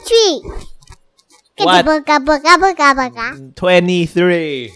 [0.00, 0.42] tree.
[1.58, 1.86] What?
[1.86, 3.54] Booga, booga, booga, booga.
[3.54, 4.72] 23.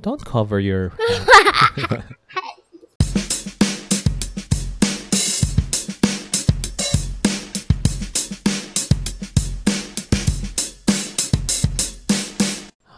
[0.00, 0.92] Don't cover your.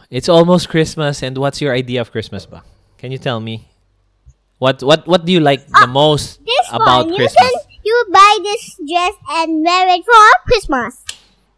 [0.09, 2.63] it's almost Christmas, and what's your idea of Christmas, ba?
[2.97, 3.67] Can you tell me?
[4.57, 7.45] What what what do you like the ah, most This about one, you Christmas?
[7.45, 7.53] can
[7.85, 11.05] you buy this dress and wear it for Christmas.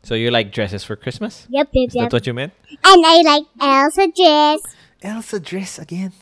[0.04, 1.48] So you like dresses for Christmas?
[1.50, 2.10] Yep, yep, Is yep.
[2.10, 2.54] that what you meant?
[2.84, 4.62] And I like Elsa dress.
[5.02, 6.14] Elsa dress again.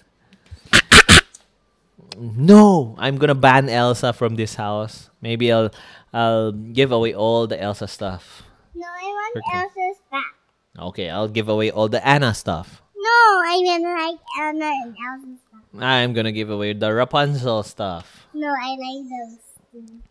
[2.18, 5.09] No, I'm gonna ban Elsa from this house.
[5.21, 5.70] Maybe I'll
[6.13, 8.44] I'll give away all the Elsa stuff.
[8.73, 9.44] No, I want.
[9.54, 10.37] Elsa's back.
[10.77, 12.81] Okay, I'll give away all the Anna stuff.
[12.95, 15.63] No, I mean like Anna and Elsa's stuff.
[15.82, 18.27] I'm gonna give away the Rapunzel stuff.
[18.34, 19.37] No, I like those.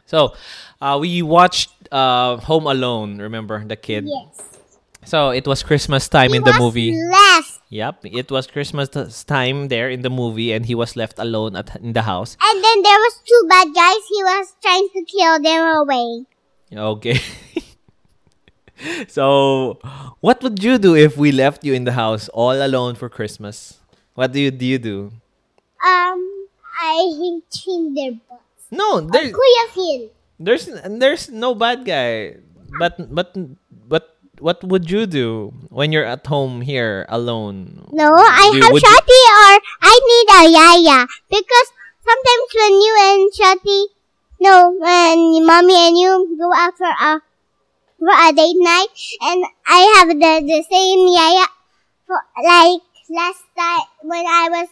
[0.07, 0.35] So,
[0.81, 3.19] uh, we watched uh, Home Alone.
[3.19, 4.07] Remember the kid?
[4.07, 4.59] Yes.
[5.05, 6.91] So it was Christmas time He in the was movie.
[6.95, 7.61] Left.
[7.69, 8.89] Yep, it was Christmas
[9.25, 12.37] time there in the movie, and he was left alone at in the house.
[12.43, 14.03] And then there was two bad guys.
[14.09, 16.27] He was trying to kill them away.
[16.75, 17.19] Okay.
[19.09, 19.79] so,
[20.21, 23.79] what would you do if we left you in the house all alone for Christmas?
[24.15, 24.65] What do you do?
[24.67, 24.99] You do?
[25.85, 26.21] Um,
[26.81, 27.45] I hit
[27.95, 28.69] their butts.
[28.71, 30.09] No, there, Kuya Phil.
[30.41, 32.37] there's there's no bad guy.
[32.79, 33.33] But but
[33.89, 37.87] but what would you do when you're at home here alone?
[37.93, 40.99] No, I Do- have Shati or I need a Yaya.
[41.31, 41.69] Because
[42.05, 43.81] sometimes when you and Shati,
[44.41, 47.21] no, when mommy and you go out for a,
[47.99, 51.47] for a date night, and I have the, the same Yaya,
[52.07, 54.69] for, like last time when I was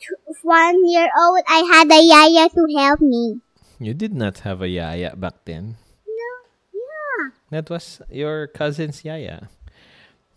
[0.00, 3.40] two, one year old, I had a Yaya to help me.
[3.78, 5.74] You did not have a yaya back then.
[6.06, 6.30] No,
[6.72, 9.48] yeah, That was your cousin's yaya.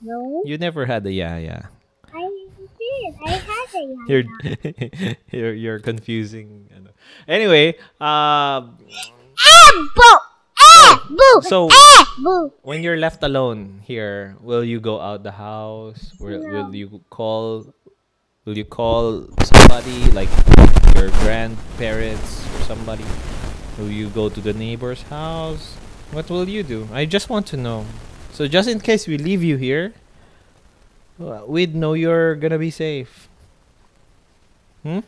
[0.02, 1.70] no, You never had a yaya.
[2.12, 3.14] I did.
[3.22, 3.96] I had a Yaya.
[4.10, 4.26] You're
[5.32, 6.70] you're you're confusing.
[7.28, 8.62] Anyway, uh,
[9.46, 9.72] Eh,
[11.10, 11.42] boo!
[11.44, 12.52] So- eh, boo!
[12.64, 16.14] when you're left alone here, will you go out the house?
[16.20, 17.74] Will, will you call?
[18.46, 20.30] Will you call somebody like
[20.96, 23.06] your grandparents or somebody?
[23.78, 25.74] Will you go to the neighbor's house?
[26.12, 26.88] What will you do?
[26.94, 27.86] I just want to know.
[28.32, 29.94] So just in case we leave you here,
[31.20, 33.28] uh, we'd know you're gonna be safe.
[34.84, 35.00] Hmm?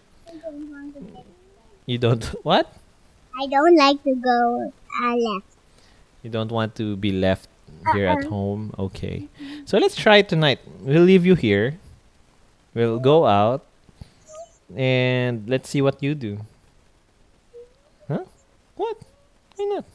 [1.85, 2.73] You don't what?
[3.39, 4.71] I don't like to go
[5.03, 5.45] uh, left.
[6.27, 7.47] You don't want to be left
[7.95, 8.75] here at home.
[8.77, 9.27] Okay.
[9.63, 10.59] So let's try it tonight.
[10.83, 11.79] We'll leave you here.
[12.75, 13.63] We'll go out
[14.75, 16.43] and let's see what you do.
[18.11, 18.27] Huh?
[18.75, 18.97] What?
[19.55, 19.85] Why not?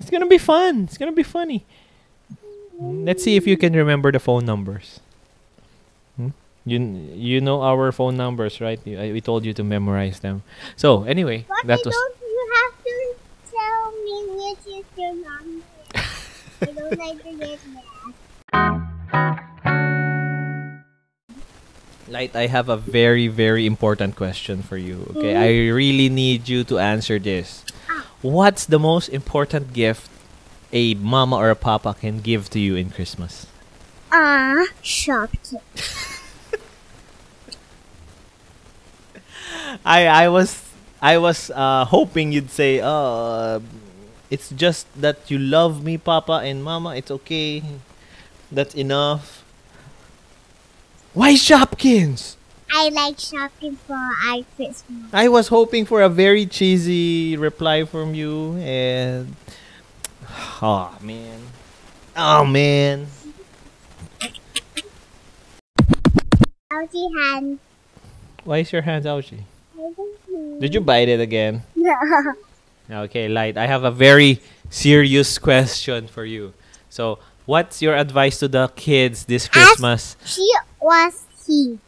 [0.00, 0.84] It's gonna be fun.
[0.88, 1.66] It's gonna be funny.
[2.80, 5.00] Let's see if you can remember the phone numbers.
[6.16, 6.32] Hmm?
[6.64, 6.80] You
[7.12, 8.80] you know our phone numbers, right?
[8.88, 10.40] You- I- We told you to memorize them.
[10.76, 12.94] So anyway, But that I was don't you have to
[13.52, 14.97] tell me which is your number.
[15.08, 17.84] I don't like to get mad.
[22.08, 25.12] Light, I have a very, very important question for you.
[25.16, 27.64] Okay, I really need you to answer this.
[28.20, 30.10] What's the most important gift
[30.72, 33.46] a mama or a papa can give to you in Christmas?
[34.12, 35.60] Ah, shopkeep.
[39.84, 40.64] I I was
[41.00, 43.60] I was uh, hoping you'd say, "Uh,
[44.30, 46.96] it's just that you love me, papa and mama.
[46.96, 47.62] It's okay.
[48.50, 49.44] That's enough."
[51.14, 52.36] Why Shopkins?
[52.72, 55.08] I like Shopkins for our Christmas.
[55.12, 59.34] I was hoping for a very cheesy reply from you, and
[60.62, 61.40] oh man,
[62.16, 63.06] oh man.
[66.70, 67.58] Ouchie hand.
[68.44, 69.44] Why is your hands ouchy?
[69.76, 70.60] I.
[70.60, 71.62] Did you bite it again?
[71.76, 71.94] No.
[72.90, 73.56] Okay, Light.
[73.56, 74.40] I have a very
[74.70, 76.54] serious question for you.
[76.88, 80.16] So, what's your advice to the kids this Christmas?
[80.24, 80.48] As She
[80.80, 81.78] was he.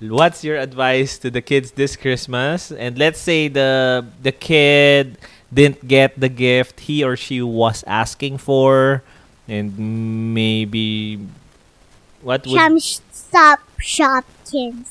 [0.00, 2.70] What's your advice to the kids this Christmas?
[2.70, 5.18] And let's say the the kid
[5.52, 9.02] didn't get the gift he or she was asking for,
[9.48, 9.74] and
[10.34, 11.18] maybe
[12.22, 14.86] what would Some stop Shopkins.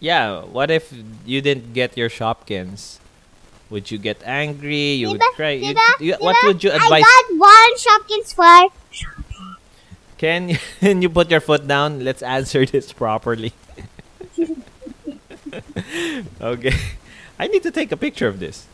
[0.00, 0.44] yeah?
[0.44, 0.92] What if
[1.24, 2.98] you didn't get your Shopkins?
[3.70, 4.92] Would you get angry?
[4.92, 5.50] You would Diba- cry.
[5.50, 7.02] You- diba- what would you advise?
[7.04, 8.70] I got one Shopkins for
[10.18, 12.04] Can you, can you put your foot down?
[12.04, 13.52] Let's answer this properly.
[16.40, 16.74] okay.
[17.38, 18.66] I need to take a picture of this.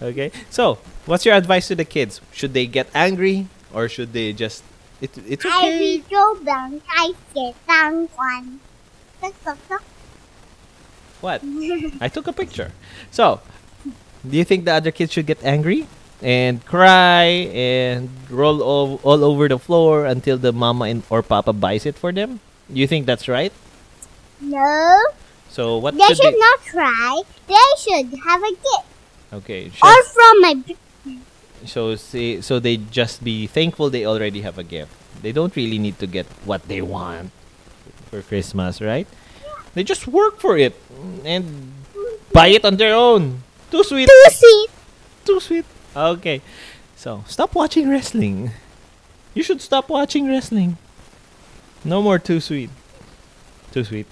[0.00, 0.32] Okay.
[0.48, 2.20] So, what's your advice to the kids?
[2.32, 4.64] Should they get angry or should they just
[5.02, 5.98] it, it's I okay.
[5.98, 6.80] will go down.
[6.88, 8.60] I get down one.
[11.20, 11.42] What?
[12.00, 12.72] I took a picture.
[13.10, 13.40] So,
[14.28, 15.86] do you think the other kids should get angry
[16.22, 21.52] and cry and roll o- all over the floor until the mama and or papa
[21.52, 22.40] buys it for them?
[22.72, 23.52] Do you think that's right?
[24.40, 24.98] No,
[25.50, 26.38] So what they should should they?
[26.38, 27.22] not cry.
[27.46, 28.86] They should have a gift.
[29.32, 29.70] Okay.
[29.82, 30.54] Or from my
[31.64, 34.90] so say so they just be thankful they already have a gift.
[35.22, 37.30] They don't really need to get what they want
[38.10, 39.06] for Christmas, right?
[39.74, 40.74] They just work for it
[41.24, 41.72] and
[42.32, 43.42] buy it on their own.
[43.72, 44.06] Too sweet.
[44.08, 44.70] too sweet.
[45.24, 45.64] Too sweet.
[45.96, 46.40] Okay.
[46.94, 48.52] So, stop watching wrestling.
[49.34, 50.76] You should stop watching wrestling.
[51.84, 52.70] No more too sweet.
[53.72, 54.06] Too sweet.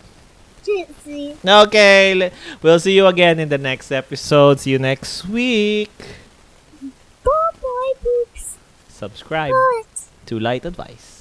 [0.65, 1.37] Too sweet.
[1.47, 2.33] Okay.
[2.63, 4.61] We'll see you again in the next episode.
[4.61, 5.93] See you next week.
[7.23, 8.57] Bye bye, books.
[8.89, 9.87] Subscribe What?
[10.27, 11.20] to Light Advice.